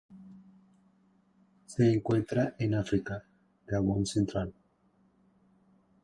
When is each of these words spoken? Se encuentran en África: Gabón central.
Se 1.67 1.93
encuentran 1.93 2.55
en 2.57 2.73
África: 2.73 3.23
Gabón 3.67 4.07
central. 4.07 4.51